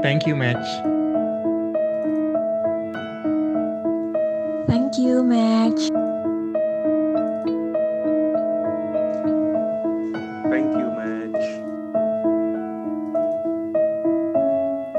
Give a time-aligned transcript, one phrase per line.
[0.00, 0.64] Thank you, Match.
[4.64, 5.92] Thank you, Match.
[10.48, 11.44] Thank you, Match.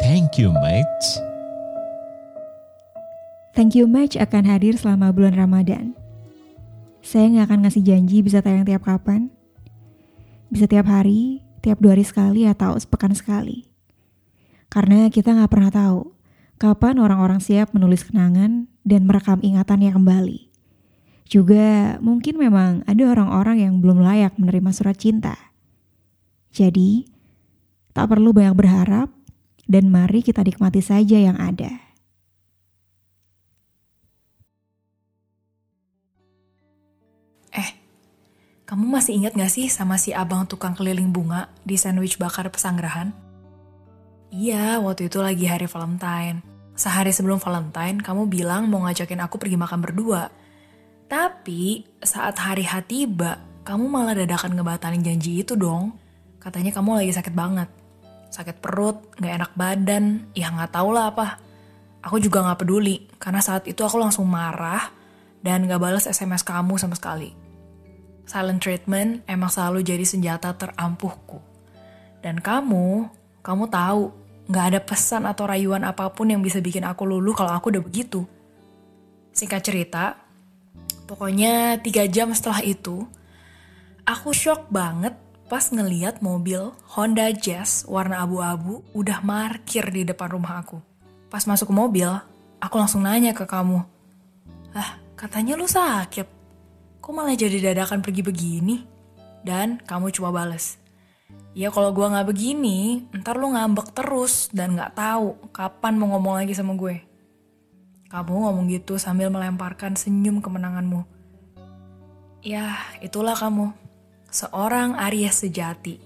[0.05, 1.05] Thank you, Match.
[3.57, 5.97] Thank you Match akan hadir selama bulan Ramadan.
[7.01, 9.33] Saya nggak akan ngasih janji bisa tayang tiap kapan.
[10.53, 13.70] Bisa tiap hari, tiap dua hari sekali atau sepekan sekali.
[14.71, 16.15] Karena kita nggak pernah tahu
[16.55, 20.47] kapan orang-orang siap menulis kenangan dan merekam ingatannya kembali.
[21.27, 25.35] Juga mungkin memang ada orang-orang yang belum layak menerima surat cinta.
[26.55, 27.03] Jadi,
[27.91, 29.11] tak perlu banyak berharap
[29.67, 31.71] dan mari kita nikmati saja yang ada.
[37.55, 37.69] Eh,
[38.67, 43.30] kamu masih ingat gak sih sama si abang tukang keliling bunga di sandwich bakar pesanggerahan?
[44.31, 46.39] Iya, waktu itu lagi hari Valentine.
[46.71, 50.31] Sehari sebelum Valentine, kamu bilang mau ngajakin aku pergi makan berdua.
[51.11, 55.99] Tapi, saat hari H tiba, kamu malah dadakan ngebatalin janji itu dong.
[56.39, 57.67] Katanya kamu lagi sakit banget.
[58.31, 61.35] Sakit perut, gak enak badan, ya gak tau lah apa.
[61.99, 64.95] Aku juga gak peduli, karena saat itu aku langsung marah
[65.43, 67.35] dan gak balas SMS kamu sama sekali.
[68.23, 71.43] Silent treatment emang selalu jadi senjata terampuhku.
[72.23, 73.11] Dan kamu,
[73.43, 77.53] kamu tahu, gak ada pesan atau rayuan apa pun yang bisa bikin aku luluh kalau
[77.53, 78.25] aku udah begitu.
[79.31, 80.17] Singkat cerita,
[81.05, 83.05] pokoknya tiga jam setelah itu,
[84.07, 85.13] aku shock banget
[85.51, 90.79] pas ngeliat mobil Honda Jazz warna abu-abu udah markir di depan rumah aku.
[91.31, 92.07] Pas masuk ke mobil,
[92.59, 93.83] aku langsung nanya ke kamu,
[94.71, 96.27] Ah, katanya lu sakit.
[97.03, 98.77] Kok malah jadi dadakan pergi begini?
[99.43, 100.80] Dan kamu coba bales.
[101.51, 106.39] Ya kalau gua nggak begini, ntar lu ngambek terus dan nggak tahu kapan mau ngomong
[106.39, 107.03] lagi sama gue.
[108.07, 111.03] Kamu ngomong gitu sambil melemparkan senyum kemenanganmu.
[112.43, 113.71] Ya, itulah kamu.
[114.31, 115.99] Seorang Aries sejati.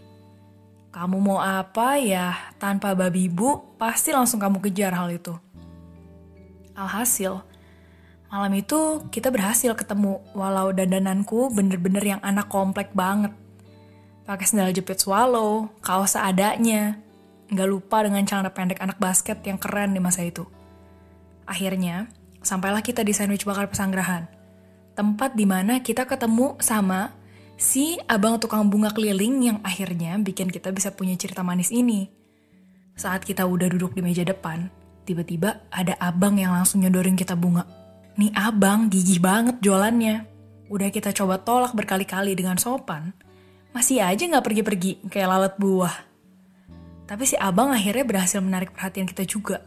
[0.89, 5.33] Kamu mau apa ya, tanpa babi bu, pasti langsung kamu kejar hal itu.
[6.73, 7.41] Alhasil,
[8.33, 13.44] malam itu kita berhasil ketemu, walau dandananku bener-bener yang anak komplek banget.
[14.25, 16.97] Pakai sandal jepit swallow, kaos seadanya.
[17.45, 20.49] Nggak lupa dengan celana pendek anak basket yang keren di masa itu.
[21.45, 22.09] Akhirnya,
[22.41, 24.25] sampailah kita di sandwich bakar pesanggerahan.
[24.97, 27.13] Tempat di mana kita ketemu sama
[27.53, 32.09] si abang tukang bunga keliling yang akhirnya bikin kita bisa punya cerita manis ini.
[32.97, 34.73] Saat kita udah duduk di meja depan,
[35.05, 37.69] tiba-tiba ada abang yang langsung nyodorin kita bunga.
[38.17, 40.25] Nih abang gigih banget jualannya.
[40.65, 43.13] Udah kita coba tolak berkali-kali dengan sopan,
[43.75, 45.91] masih aja nggak pergi-pergi kayak lalat buah.
[47.05, 49.59] Tapi si abang akhirnya berhasil menarik perhatian kita juga.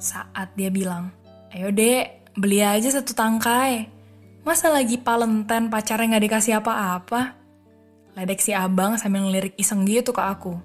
[0.00, 1.12] Saat dia bilang,
[1.52, 3.92] ayo dek, beli aja satu tangkai.
[4.40, 7.36] Masa lagi Valentine pacarnya nggak dikasih apa-apa?
[8.16, 10.56] Ledek si abang sambil ngelirik iseng gitu ke aku.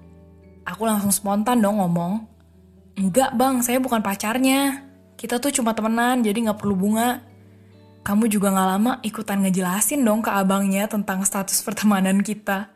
[0.64, 2.26] Aku langsung spontan dong ngomong,
[2.96, 4.88] Enggak bang, saya bukan pacarnya.
[5.20, 7.20] Kita tuh cuma temenan, jadi nggak perlu bunga.
[8.00, 12.75] Kamu juga nggak lama ikutan ngejelasin dong ke abangnya tentang status pertemanan kita.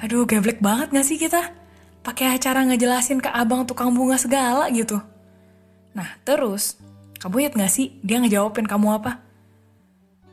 [0.00, 1.52] Aduh, geblek banget gak sih kita?
[2.00, 4.96] Pakai acara ngejelasin ke abang tukang bunga segala gitu.
[5.92, 6.80] Nah, terus,
[7.20, 9.20] kamu inget gak sih dia ngejawabin kamu apa?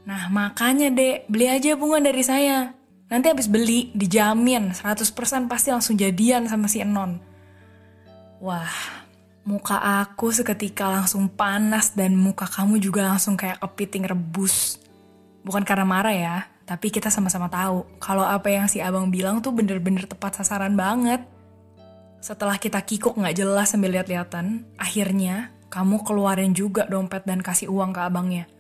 [0.08, 2.72] Nah, makanya dek, beli aja bunga dari saya.
[3.12, 7.20] Nanti habis beli, dijamin 100% pasti langsung jadian sama si Enon.
[8.40, 8.72] Wah,
[9.44, 14.80] muka aku seketika langsung panas dan muka kamu juga langsung kayak kepiting rebus.
[15.44, 19.56] Bukan karena marah ya, tapi kita sama-sama tahu kalau apa yang si abang bilang tuh
[19.56, 21.24] bener-bener tepat sasaran banget.
[22.20, 27.96] Setelah kita kikuk nggak jelas sambil lihat-lihatan, akhirnya kamu keluarin juga dompet dan kasih uang
[27.96, 28.52] ke abangnya.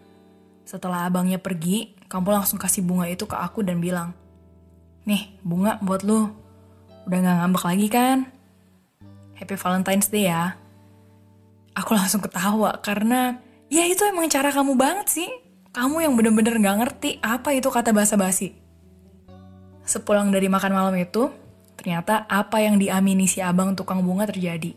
[0.63, 4.15] Setelah abangnya pergi, kamu langsung kasih bunga itu ke aku dan bilang,
[5.03, 6.31] Nih, bunga buat lu.
[7.07, 8.17] Udah gak ngambek lagi kan?
[9.35, 10.55] Happy Valentine's Day ya.
[11.75, 15.29] Aku langsung ketawa karena ya itu emang cara kamu banget sih.
[15.71, 18.55] Kamu yang bener-bener gak ngerti apa itu kata basa-basi.
[19.87, 21.31] Sepulang dari makan malam itu,
[21.79, 24.75] ternyata apa yang diamini si abang tukang bunga terjadi.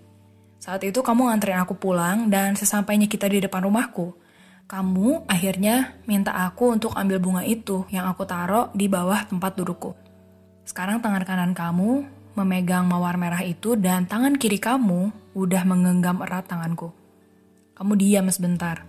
[0.60, 4.12] Saat itu kamu nganterin aku pulang dan sesampainya kita di depan rumahku,
[4.70, 9.98] kamu akhirnya minta aku untuk ambil bunga itu yang aku taruh di bawah tempat dudukku.
[10.62, 12.06] Sekarang tangan kanan kamu
[12.38, 16.94] memegang mawar merah itu dan tangan kiri kamu udah menggenggam erat tanganku.
[17.74, 18.86] Kamu diam sebentar.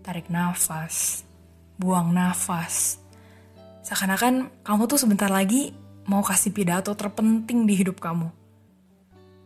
[0.00, 1.24] Tarik nafas.
[1.76, 3.00] Buang nafas.
[3.84, 5.72] Seakan-akan kamu tuh sebentar lagi
[6.08, 8.28] mau kasih pidato terpenting di hidup kamu.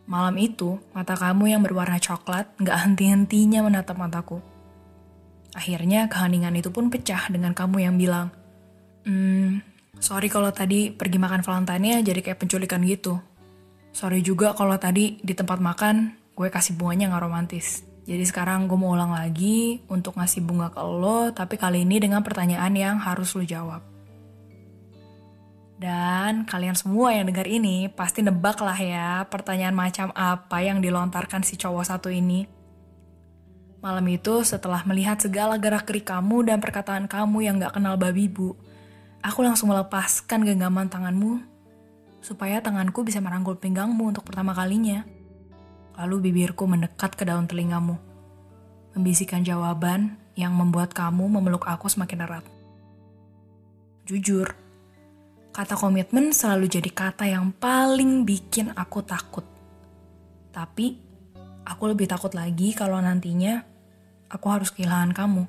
[0.05, 4.39] Malam itu, mata kamu yang berwarna coklat gak henti-hentinya menatap mataku.
[5.57, 8.29] Akhirnya keheningan itu pun pecah dengan kamu yang bilang,
[9.05, 9.61] Hmm,
[10.01, 13.21] sorry kalau tadi pergi makan Valentine jadi kayak penculikan gitu.
[13.95, 17.94] Sorry juga kalau tadi di tempat makan gue kasih bunganya gak romantis.
[18.05, 22.21] Jadi sekarang gue mau ulang lagi untuk ngasih bunga ke lo, tapi kali ini dengan
[22.21, 23.81] pertanyaan yang harus lo jawab.
[25.81, 31.43] Dan kalian semua yang dengar ini pasti nebak lah ya pertanyaan macam apa yang dilontarkan
[31.43, 32.47] si cowok satu ini.
[33.85, 38.33] Malam itu setelah melihat segala gerak gerik kamu dan perkataan kamu yang gak kenal babi
[38.33, 38.57] bu,
[39.21, 41.41] aku langsung melepaskan genggaman tanganmu
[42.25, 45.05] supaya tanganku bisa merangkul pinggangmu untuk pertama kalinya.
[45.95, 47.99] Lalu bibirku mendekat ke daun telingamu,
[48.99, 52.45] membisikkan jawaban yang membuat kamu memeluk aku semakin erat.
[54.05, 54.65] Jujur,
[55.55, 59.47] Kata komitmen selalu jadi kata yang paling bikin aku takut.
[60.51, 60.99] Tapi,
[61.63, 63.63] aku lebih takut lagi kalau nantinya
[64.27, 65.47] aku harus kehilangan kamu.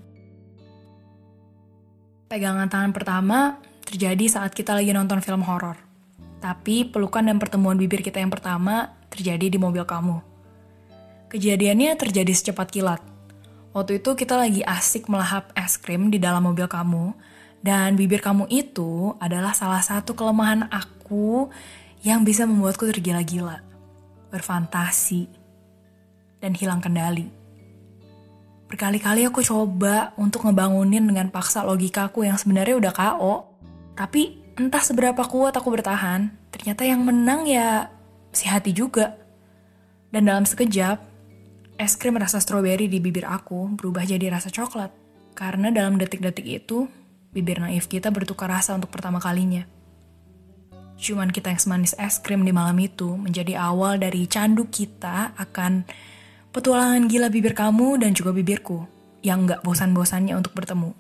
[2.30, 5.82] Pegangan tangan pertama terjadi saat kita lagi nonton film horor.
[6.38, 10.35] Tapi pelukan dan pertemuan bibir kita yang pertama terjadi di mobil kamu.
[11.36, 13.04] Kejadiannya terjadi secepat kilat.
[13.76, 17.12] Waktu itu kita lagi asik melahap es krim di dalam mobil kamu,
[17.60, 21.52] dan bibir kamu itu adalah salah satu kelemahan aku
[22.08, 23.60] yang bisa membuatku tergila-gila,
[24.32, 25.28] berfantasi,
[26.40, 27.28] dan hilang kendali.
[28.72, 33.34] Berkali-kali aku coba untuk ngebangunin dengan paksa logikaku yang sebenarnya udah KO,
[33.92, 37.92] tapi entah seberapa kuat aku bertahan, ternyata yang menang ya
[38.32, 39.20] si hati juga.
[40.16, 41.15] Dan dalam sekejap,
[41.76, 44.92] es krim rasa stroberi di bibir aku berubah jadi rasa coklat.
[45.36, 46.88] Karena dalam detik-detik itu,
[47.36, 49.68] bibir naif kita bertukar rasa untuk pertama kalinya.
[50.96, 55.84] Cuman kita yang semanis es krim di malam itu menjadi awal dari candu kita akan
[56.56, 58.88] petualangan gila bibir kamu dan juga bibirku
[59.20, 60.96] yang gak bosan-bosannya untuk bertemu.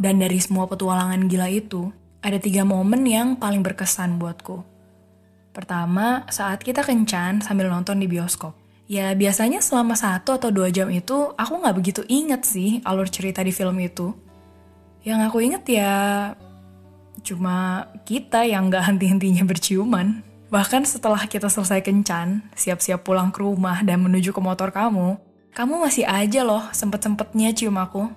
[0.00, 1.92] Dan dari semua petualangan gila itu,
[2.24, 4.64] ada tiga momen yang paling berkesan buatku.
[5.52, 8.56] Pertama, saat kita kencan sambil nonton di bioskop.
[8.90, 13.38] Ya biasanya selama satu atau dua jam itu aku gak begitu inget sih alur cerita
[13.38, 14.10] di film itu.
[15.06, 15.94] Yang aku inget ya
[17.22, 20.26] cuma kita yang gak henti-hentinya berciuman.
[20.50, 25.22] Bahkan setelah kita selesai kencan, siap-siap pulang ke rumah dan menuju ke motor kamu,
[25.54, 28.10] kamu masih aja loh sempet-sempetnya cium aku.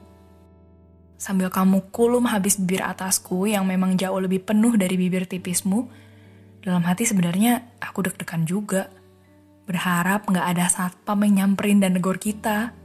[1.21, 5.85] Sambil kamu kulum habis bibir atasku yang memang jauh lebih penuh dari bibir tipismu,
[6.65, 8.89] dalam hati sebenarnya aku deg-degan juga.
[9.63, 12.75] Berharap gak ada satpam yang nyamperin dan negor kita.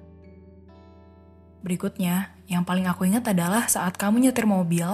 [1.59, 4.87] Berikutnya, yang paling aku ingat adalah saat kamu nyetir mobil,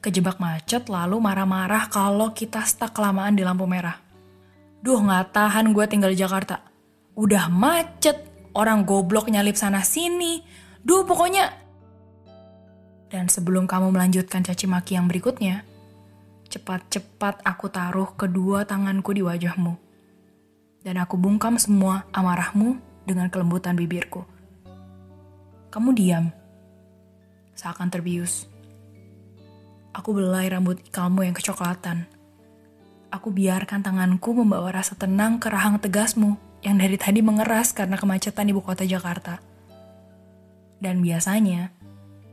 [0.00, 4.00] kejebak macet lalu marah-marah kalau kita stuck kelamaan di lampu merah.
[4.80, 6.64] Duh gak tahan gue tinggal di Jakarta.
[7.12, 8.16] Udah macet,
[8.56, 10.40] orang goblok nyalip sana sini.
[10.80, 11.52] Duh pokoknya...
[13.10, 15.66] Dan sebelum kamu melanjutkan caci maki yang berikutnya,
[16.48, 19.89] cepat-cepat aku taruh kedua tanganku di wajahmu.
[20.80, 24.24] Dan aku bungkam semua amarahmu dengan kelembutan bibirku.
[25.68, 26.32] Kamu diam,
[27.54, 28.48] seakan terbius.
[29.92, 32.08] Aku belai rambut ikalmu yang kecoklatan.
[33.10, 38.48] Aku biarkan tanganku membawa rasa tenang ke rahang tegasmu yang dari tadi mengeras karena kemacetan
[38.48, 39.42] ibu kota Jakarta.
[40.80, 41.74] Dan biasanya,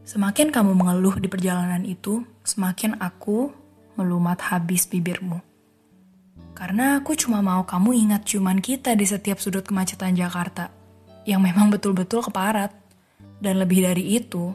[0.07, 3.51] semakin kamu mengeluh di perjalanan itu, semakin aku
[3.99, 5.46] melumat habis bibirmu.
[6.57, 10.73] Karena aku cuma mau kamu ingat cuman kita di setiap sudut kemacetan Jakarta,
[11.29, 12.73] yang memang betul-betul keparat.
[13.37, 14.49] Dan lebih dari itu,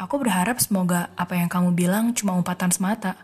[0.00, 3.20] Aku berharap semoga apa yang kamu bilang cuma umpatan semata.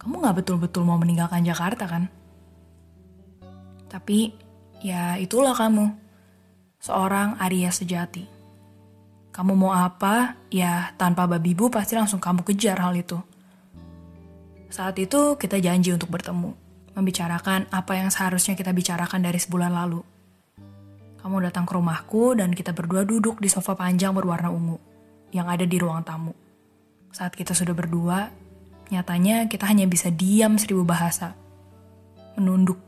[0.00, 2.08] Kamu gak betul-betul mau meninggalkan Jakarta kan?
[3.92, 4.32] Tapi
[4.80, 5.92] ya itulah kamu.
[6.80, 8.24] Seorang Arya sejati.
[9.28, 13.20] Kamu mau apa, ya tanpa babi bu pasti langsung kamu kejar hal itu.
[14.72, 16.56] Saat itu kita janji untuk bertemu.
[16.96, 20.00] Membicarakan apa yang seharusnya kita bicarakan dari sebulan lalu.
[21.20, 24.80] Kamu datang ke rumahku dan kita berdua duduk di sofa panjang berwarna ungu
[25.28, 26.32] yang ada di ruang tamu.
[27.12, 28.32] Saat kita sudah berdua,
[28.88, 31.36] nyatanya kita hanya bisa diam seribu bahasa.
[32.40, 32.80] Menunduk.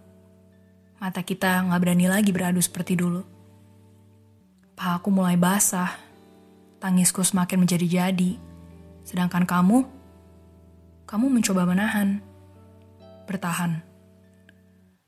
[0.97, 3.21] Mata kita nggak berani lagi beradu seperti dulu.
[4.73, 6.01] Pahaku mulai basah.
[6.81, 8.41] Tangisku semakin menjadi-jadi.
[9.05, 9.85] Sedangkan kamu,
[11.05, 12.21] kamu mencoba menahan.
[13.29, 13.85] Bertahan.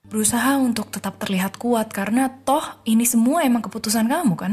[0.06, 4.52] Berusaha untuk tetap terlihat kuat karena toh ini semua emang keputusan kamu kan?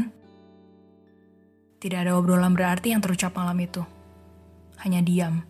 [1.78, 3.84] Tidak ada obrolan berarti yang terucap malam itu.
[4.82, 5.46] Hanya diam.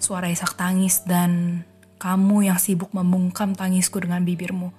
[0.00, 1.62] Suara isak tangis dan
[2.00, 4.72] kamu yang sibuk membungkam tangisku dengan bibirmu.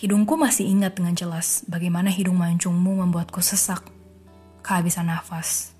[0.00, 3.86] Hidungku masih ingat dengan jelas bagaimana hidung mancungmu membuatku sesak,
[4.64, 5.71] kehabisan nafas.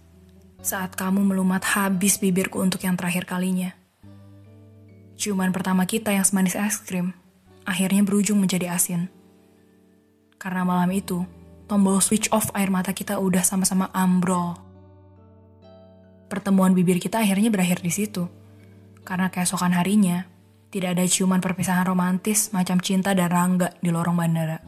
[0.62, 3.74] Saat kamu melumat habis bibirku untuk yang terakhir kalinya.
[5.18, 7.10] Ciuman pertama kita yang semanis es krim,
[7.66, 9.10] akhirnya berujung menjadi asin.
[10.38, 11.26] Karena malam itu,
[11.66, 14.54] tombol switch off air mata kita udah sama-sama ambrol.
[16.30, 18.30] Pertemuan bibir kita akhirnya berakhir di situ.
[19.02, 20.30] Karena keesokan harinya,
[20.70, 24.62] tidak ada ciuman perpisahan romantis macam cinta dan rangga di lorong bandara.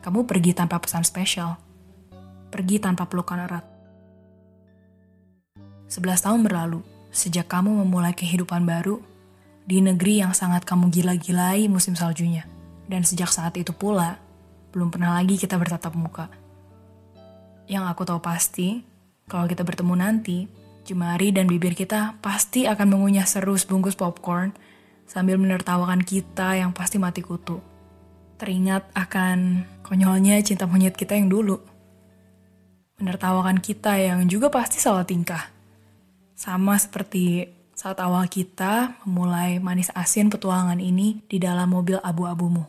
[0.00, 1.60] Kamu pergi tanpa pesan spesial.
[2.48, 3.71] Pergi tanpa pelukan erat.
[5.92, 6.80] Sebelas tahun berlalu,
[7.12, 9.04] sejak kamu memulai kehidupan baru
[9.68, 12.48] di negeri yang sangat kamu gila-gilai musim saljunya.
[12.88, 14.16] Dan sejak saat itu pula,
[14.72, 16.32] belum pernah lagi kita bertatap muka.
[17.68, 18.80] Yang aku tahu pasti,
[19.28, 20.48] kalau kita bertemu nanti,
[20.88, 24.56] jemari dan bibir kita pasti akan mengunyah seru sebungkus popcorn
[25.04, 27.60] sambil menertawakan kita yang pasti mati kutu.
[28.40, 31.60] Teringat akan konyolnya cinta monyet kita yang dulu.
[32.96, 35.51] Menertawakan kita yang juga pasti salah tingkah.
[36.42, 42.66] Sama seperti saat awal kita memulai manis asin petualangan ini di dalam mobil abu-abumu.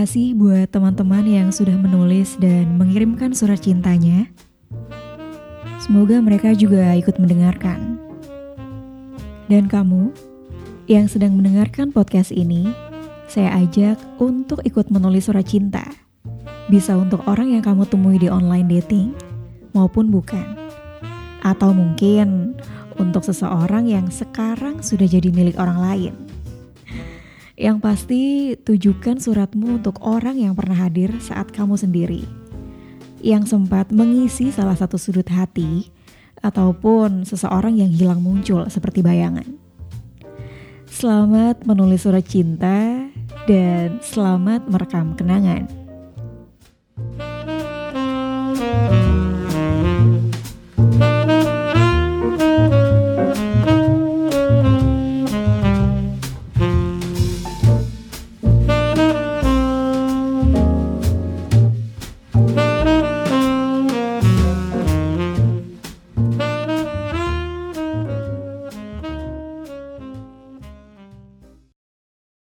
[0.00, 4.32] Kasih buat teman-teman yang sudah menulis dan mengirimkan surat cintanya.
[5.76, 8.00] Semoga mereka juga ikut mendengarkan.
[9.52, 10.08] Dan kamu
[10.88, 12.72] yang sedang mendengarkan podcast ini,
[13.28, 15.84] saya ajak untuk ikut menulis surat cinta.
[16.72, 19.12] Bisa untuk orang yang kamu temui di online dating
[19.76, 20.56] maupun bukan.
[21.44, 22.56] Atau mungkin
[22.96, 26.29] untuk seseorang yang sekarang sudah jadi milik orang lain.
[27.60, 28.22] Yang pasti
[28.56, 32.24] tujukan suratmu untuk orang yang pernah hadir saat kamu sendiri.
[33.20, 35.92] Yang sempat mengisi salah satu sudut hati
[36.40, 39.44] ataupun seseorang yang hilang muncul seperti bayangan.
[40.88, 43.04] Selamat menulis surat cinta
[43.44, 45.79] dan selamat merekam kenangan.